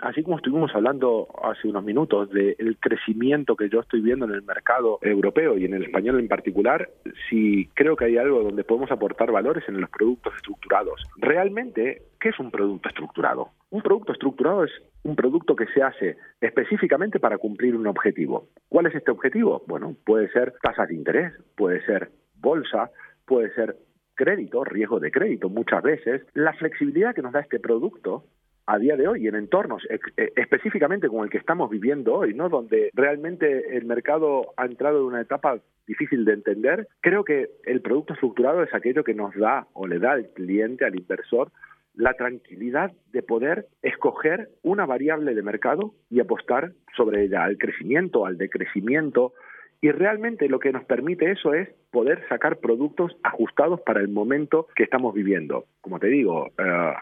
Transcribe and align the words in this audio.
Así 0.00 0.22
como 0.22 0.36
estuvimos 0.36 0.74
hablando 0.74 1.28
hace 1.42 1.68
unos 1.68 1.84
minutos 1.84 2.30
del 2.30 2.76
crecimiento 2.80 3.56
que 3.56 3.68
yo 3.68 3.80
estoy 3.80 4.00
viendo 4.00 4.26
en 4.26 4.32
el 4.32 4.42
mercado 4.42 4.98
europeo 5.02 5.58
y 5.58 5.64
en 5.64 5.74
el 5.74 5.84
español 5.84 6.18
en 6.20 6.28
particular, 6.28 6.88
sí 7.28 7.68
creo 7.74 7.96
que 7.96 8.06
hay 8.06 8.16
algo 8.16 8.42
donde 8.42 8.64
podemos 8.64 8.90
aportar 8.90 9.32
valores 9.32 9.64
en 9.68 9.80
los 9.80 9.90
productos 9.90 10.34
estructurados. 10.36 11.02
Realmente, 11.16 12.02
¿qué 12.20 12.28
es 12.28 12.38
un 12.38 12.50
producto 12.50 12.88
estructurado? 12.88 13.50
Un 13.70 13.82
producto 13.82 14.12
estructurado 14.12 14.64
es 14.64 14.70
un 15.02 15.16
producto 15.16 15.56
que 15.56 15.66
se 15.66 15.82
hace 15.82 16.16
específicamente 16.40 17.18
para 17.18 17.38
cumplir 17.38 17.74
un 17.74 17.86
objetivo. 17.86 18.48
¿Cuál 18.68 18.86
es 18.86 18.94
este 18.94 19.10
objetivo? 19.10 19.62
Bueno, 19.66 19.96
puede 20.04 20.30
ser 20.30 20.54
tasas 20.62 20.88
de 20.88 20.94
interés, 20.94 21.32
puede 21.56 21.84
ser 21.84 22.10
bolsa, 22.36 22.90
puede 23.26 23.52
ser 23.54 23.76
crédito, 24.14 24.64
riesgo 24.64 25.00
de 25.00 25.10
crédito 25.10 25.48
muchas 25.48 25.82
veces. 25.82 26.22
La 26.34 26.52
flexibilidad 26.54 27.14
que 27.14 27.22
nos 27.22 27.32
da 27.32 27.40
este 27.40 27.60
producto 27.60 28.24
a 28.68 28.78
día 28.78 28.96
de 28.96 29.08
hoy 29.08 29.26
en 29.26 29.34
entornos 29.34 29.82
eh, 29.88 29.98
específicamente 30.36 31.08
como 31.08 31.24
el 31.24 31.30
que 31.30 31.38
estamos 31.38 31.70
viviendo 31.70 32.14
hoy, 32.16 32.34
¿no? 32.34 32.50
Donde 32.50 32.90
realmente 32.92 33.76
el 33.76 33.86
mercado 33.86 34.52
ha 34.58 34.66
entrado 34.66 34.98
en 34.98 35.06
una 35.06 35.22
etapa 35.22 35.58
difícil 35.86 36.26
de 36.26 36.34
entender, 36.34 36.86
creo 37.00 37.24
que 37.24 37.48
el 37.64 37.80
producto 37.80 38.12
estructurado 38.12 38.62
es 38.62 38.74
aquello 38.74 39.04
que 39.04 39.14
nos 39.14 39.34
da 39.34 39.66
o 39.72 39.86
le 39.86 39.98
da 39.98 40.12
al 40.12 40.28
cliente, 40.34 40.84
al 40.84 40.96
inversor, 40.96 41.50
la 41.94 42.12
tranquilidad 42.12 42.92
de 43.10 43.22
poder 43.22 43.68
escoger 43.80 44.50
una 44.62 44.84
variable 44.84 45.34
de 45.34 45.42
mercado 45.42 45.94
y 46.10 46.20
apostar 46.20 46.72
sobre 46.94 47.24
ella, 47.24 47.44
al 47.44 47.56
crecimiento, 47.56 48.26
al 48.26 48.36
decrecimiento, 48.36 49.32
y 49.80 49.90
realmente 49.92 50.48
lo 50.48 50.58
que 50.58 50.72
nos 50.72 50.84
permite 50.84 51.30
eso 51.30 51.54
es 51.54 51.68
poder 51.90 52.26
sacar 52.28 52.58
productos 52.58 53.16
ajustados 53.22 53.80
para 53.80 54.00
el 54.00 54.08
momento 54.08 54.66
que 54.74 54.82
estamos 54.82 55.14
viviendo. 55.14 55.66
Como 55.80 56.00
te 56.00 56.08
digo, 56.08 56.48
eh, 56.58 56.92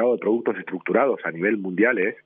mercado 0.00 0.14
de 0.14 0.20
productos 0.20 0.58
estructurados 0.58 1.20
a 1.24 1.30
nivel 1.30 1.58
mundial 1.58 1.98
es 1.98 2.16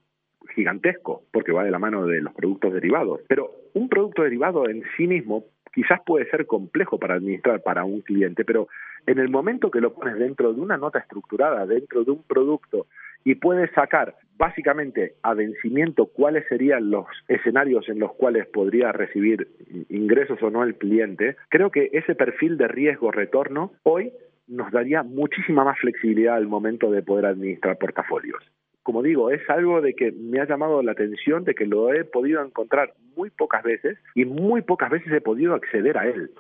gigantesco, 0.55 1.23
porque 1.33 1.53
va 1.53 1.65
de 1.65 1.71
la 1.71 1.79
mano 1.79 2.07
de 2.07 2.21
los 2.21 2.33
productos 2.35 2.73
derivados. 2.73 3.21
Pero 3.29 3.51
un 3.73 3.89
producto 3.89 4.23
derivado 4.23 4.69
en 4.69 4.85
sí 4.97 5.09
mismo 5.09 5.45
quizás 5.75 6.01
puede 6.07 6.31
ser 6.31 6.47
complejo 6.47 6.99
para 6.99 7.15
administrar 7.15 7.63
para 7.63 7.85
un 7.85 8.01
cliente, 8.03 8.45
pero 8.45 8.69
en 9.07 9.19
el 9.19 9.29
momento 9.29 9.73
que 9.73 9.81
lo 9.81 9.93
pones 9.93 10.17
dentro 10.17 10.53
de 10.53 10.61
una 10.61 10.77
nota 10.77 11.01
estructurada, 11.01 11.67
dentro 11.67 12.05
de 12.05 12.13
un 12.13 12.23
producto, 12.23 12.87
y 13.25 13.35
puedes 13.35 13.73
sacar 13.73 14.15
básicamente 14.37 15.15
a 15.23 15.35
vencimiento 15.35 16.07
cuáles 16.07 16.47
serían 16.49 16.91
los 16.91 17.07
escenarios 17.27 17.89
en 17.89 17.99
los 17.99 18.13
cuales 18.13 18.47
podría 18.47 18.93
recibir 18.93 19.49
ingresos 19.89 20.41
o 20.43 20.51
no 20.51 20.63
el 20.63 20.77
cliente, 20.77 21.37
creo 21.49 21.71
que 21.71 21.91
ese 21.93 22.15
perfil 22.15 22.57
de 22.57 22.69
riesgo-retorno 22.69 23.73
hoy 23.83 24.13
nos 24.47 24.71
daría 24.71 25.03
muchísima 25.03 25.65
más 25.65 25.79
flexibilidad 25.79 26.37
al 26.37 26.47
momento 26.47 26.91
de 26.91 27.03
poder 27.03 27.27
administrar 27.27 27.79
portafolios. 27.79 28.43
Como 28.83 29.03
digo, 29.03 29.31
es 29.31 29.49
algo 29.49 29.81
de 29.81 29.95
que 29.95 30.13
me 30.13 30.41
ha 30.41 30.47
llamado 30.47 30.83
la 30.83 30.93
atención, 30.93 31.45
de 31.45 31.55
que 31.55 31.65
lo 31.65 31.93
he 31.93 32.05
podido 32.05 32.45
encontrar 32.45 32.93
muy 33.17 33.31
pocas 33.31 33.63
veces 33.63 33.99
y 34.15 34.25
muy 34.27 34.63
pocas 34.63 34.91
veces 34.91 35.13
he 35.13 35.21
podido 35.21 35.55
acceder 35.55 35.97
a 35.97 36.07
él 36.07 36.31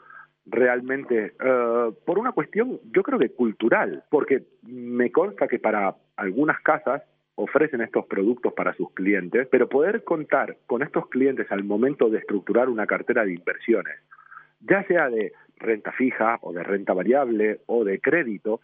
realmente 0.47 1.33
eh, 1.43 1.91
por 2.05 2.19
una 2.19 2.33
cuestión 2.33 2.79
yo 2.95 3.03
creo 3.03 3.19
que 3.19 3.31
cultural 3.31 4.05
porque 4.11 4.43
me 4.63 5.11
consta 5.11 5.49
que 5.49 5.59
para 5.59 5.97
algunas 6.17 6.61
casas 6.61 7.03
ofrecen 7.37 7.81
estos 7.81 8.07
productos 8.07 8.53
para 8.53 8.75
sus 8.75 8.93
clientes, 8.93 9.49
pero 9.51 9.69
poder 9.69 10.05
contar 10.05 10.57
con 10.67 10.83
estos 10.83 11.09
clientes 11.09 11.51
al 11.51 11.65
momento 11.65 12.09
de 12.09 12.19
estructurar 12.19 12.69
una 12.69 12.87
cartera 12.87 13.25
de 13.25 13.35
inversiones, 13.35 13.97
ya 14.61 14.85
sea 14.85 15.09
de 15.09 15.33
renta 15.57 15.93
fija 15.93 16.39
o 16.43 16.53
de 16.53 16.63
renta 16.63 16.93
variable 16.93 17.61
o 17.67 17.85
de 17.85 18.01
crédito, 18.01 18.61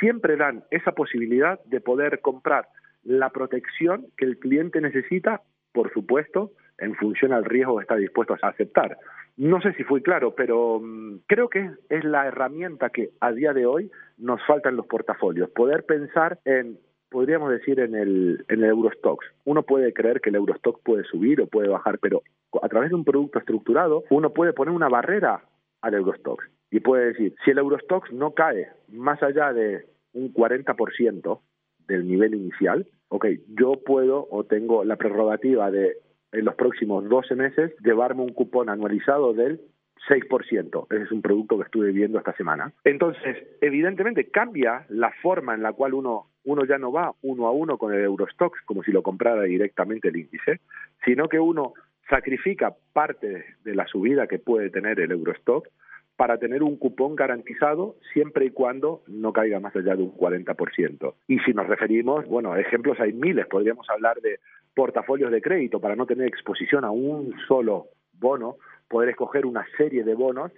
siempre 0.00 0.36
dan 0.36 0.64
esa 0.70 0.92
posibilidad 0.92 1.60
de 1.64 1.80
poder 1.80 2.20
comprar 2.20 2.68
la 3.04 3.30
protección 3.30 4.06
que 4.16 4.24
el 4.24 4.38
cliente 4.38 4.80
necesita, 4.80 5.42
por 5.72 5.92
supuesto, 5.92 6.52
en 6.78 6.94
función 6.94 7.32
al 7.32 7.44
riesgo 7.44 7.76
que 7.76 7.82
está 7.82 7.96
dispuesto 7.96 8.34
a 8.40 8.48
aceptar. 8.48 8.98
No 9.36 9.60
sé 9.60 9.72
si 9.74 9.84
fui 9.84 10.02
claro, 10.02 10.34
pero 10.34 10.80
mm, 10.80 11.20
creo 11.26 11.48
que 11.48 11.70
es 11.88 12.04
la 12.04 12.26
herramienta 12.26 12.90
que 12.90 13.10
a 13.20 13.32
día 13.32 13.52
de 13.52 13.66
hoy 13.66 13.90
nos 14.16 14.44
falta 14.46 14.68
en 14.68 14.76
los 14.76 14.86
portafolios, 14.86 15.50
poder 15.50 15.84
pensar 15.84 16.38
en 16.44 16.78
podríamos 17.08 17.50
decir 17.50 17.80
en 17.80 17.94
el, 17.94 18.44
en 18.48 18.62
el 18.62 18.70
Eurostox. 18.70 19.24
Uno 19.44 19.62
puede 19.62 19.92
creer 19.92 20.20
que 20.20 20.30
el 20.30 20.36
Eurostox 20.36 20.80
puede 20.82 21.04
subir 21.04 21.40
o 21.40 21.46
puede 21.46 21.68
bajar, 21.68 21.98
pero 21.98 22.22
a 22.60 22.68
través 22.68 22.90
de 22.90 22.96
un 22.96 23.04
producto 23.04 23.38
estructurado 23.38 24.04
uno 24.10 24.30
puede 24.34 24.52
poner 24.52 24.74
una 24.74 24.88
barrera 24.88 25.42
al 25.80 25.94
Eurostox 25.94 26.48
y 26.70 26.80
puede 26.80 27.06
decir, 27.06 27.34
si 27.44 27.50
el 27.50 27.58
Eurostox 27.58 28.12
no 28.12 28.32
cae 28.32 28.68
más 28.88 29.22
allá 29.22 29.52
de 29.52 29.86
un 30.12 30.32
40% 30.32 31.40
del 31.86 32.06
nivel 32.06 32.34
inicial, 32.34 32.86
ok, 33.08 33.26
yo 33.48 33.80
puedo 33.84 34.26
o 34.30 34.44
tengo 34.44 34.84
la 34.84 34.96
prerrogativa 34.96 35.70
de 35.70 35.96
en 36.32 36.44
los 36.44 36.56
próximos 36.56 37.08
12 37.08 37.34
meses 37.36 37.72
llevarme 37.82 38.22
un 38.22 38.34
cupón 38.34 38.68
anualizado 38.68 39.32
del 39.32 39.62
6%. 40.08 40.86
Ese 40.90 41.02
es 41.04 41.12
un 41.12 41.22
producto 41.22 41.56
que 41.56 41.64
estuve 41.64 41.90
viendo 41.90 42.18
esta 42.18 42.34
semana. 42.34 42.72
Entonces, 42.84 43.36
evidentemente 43.60 44.30
cambia 44.30 44.84
la 44.88 45.10
forma 45.22 45.54
en 45.54 45.62
la 45.62 45.72
cual 45.72 45.94
uno, 45.94 46.26
uno 46.44 46.64
ya 46.64 46.78
no 46.78 46.92
va 46.92 47.14
uno 47.22 47.46
a 47.46 47.50
uno 47.50 47.78
con 47.78 47.94
el 47.94 48.02
Eurostox 48.02 48.60
como 48.64 48.82
si 48.82 48.92
lo 48.92 49.02
comprara 49.02 49.42
directamente 49.42 50.08
el 50.08 50.16
índice, 50.16 50.60
sino 51.04 51.28
que 51.28 51.40
uno 51.40 51.72
sacrifica 52.08 52.74
parte 52.92 53.44
de 53.64 53.74
la 53.74 53.86
subida 53.86 54.26
que 54.26 54.38
puede 54.38 54.70
tener 54.70 55.00
el 55.00 55.12
Eurostox 55.12 55.68
para 56.16 56.38
tener 56.38 56.64
un 56.64 56.76
cupón 56.76 57.14
garantizado 57.14 57.96
siempre 58.12 58.46
y 58.46 58.50
cuando 58.50 59.02
no 59.06 59.32
caiga 59.32 59.60
más 59.60 59.76
allá 59.76 59.94
de 59.94 60.02
un 60.02 60.12
40%. 60.12 61.14
Y 61.28 61.38
si 61.40 61.52
nos 61.52 61.68
referimos, 61.68 62.26
bueno, 62.26 62.56
ejemplos 62.56 62.98
hay 62.98 63.12
miles, 63.12 63.46
podríamos 63.46 63.88
hablar 63.88 64.20
de 64.20 64.40
portafolios 64.74 65.30
de 65.30 65.40
crédito 65.40 65.80
para 65.80 65.94
no 65.94 66.06
tener 66.06 66.26
exposición 66.26 66.84
a 66.84 66.90
un 66.90 67.34
solo 67.46 67.86
bono 68.14 68.56
poder 68.88 69.10
escoger 69.10 69.46
una 69.46 69.64
serie 69.76 70.02
de 70.02 70.14
bonos 70.14 70.50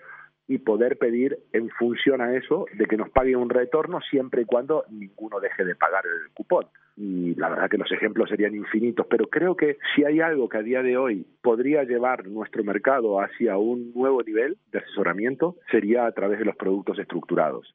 y 0.49 0.59
poder 0.59 0.99
pedir 0.99 1.39
en 1.53 1.69
función 1.71 2.21
a 2.21 2.35
eso 2.35 2.67
de 2.73 2.87
que 2.87 2.97
nos 2.97 3.11
pague 3.11 3.37
un 3.37 3.51
retorno 3.51 4.01
siempre 4.01 4.43
y 4.43 4.45
cuando 4.47 4.85
ninguno 4.89 5.41
deje 5.41 5.65
de 5.65 5.77
pagar 5.77 6.05
el 6.07 6.33
cupón. 6.33 6.67
Y 7.03 7.35
la 7.37 7.49
verdad 7.49 7.71
que 7.71 7.79
los 7.79 7.91
ejemplos 7.91 8.29
serían 8.29 8.55
infinitos, 8.55 9.07
pero 9.09 9.27
creo 9.27 9.57
que 9.57 9.79
si 9.95 10.05
hay 10.05 10.21
algo 10.21 10.51
que 10.51 10.59
a 10.59 10.63
día 10.63 10.83
de 10.83 10.99
hoy 10.99 11.27
podría 11.41 11.83
llevar 11.83 12.27
nuestro 12.27 12.63
mercado 12.63 13.23
hacia 13.23 13.57
un 13.57 13.91
nuevo 13.95 14.23
nivel 14.23 14.59
de 14.71 14.81
asesoramiento, 14.81 15.57
sería 15.71 16.05
a 16.05 16.13
través 16.13 16.39
de 16.41 16.45
los 16.45 16.57
productos 16.57 16.99
estructurados. 16.99 17.75